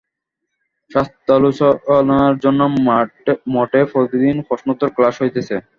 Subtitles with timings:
[0.91, 2.61] শাস্ত্রালোচনার জন্য
[3.55, 5.55] মঠে প্রতিদিন প্রশ্নোত্তর-ক্লাস হইতেছে।